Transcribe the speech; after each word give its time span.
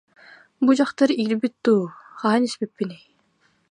Бу 0.65 0.71
дьахтар 0.77 1.09
иирбит 1.15 1.55
дуу, 1.63 1.83
хаһан 2.19 2.43
испиппиний 2.47 3.03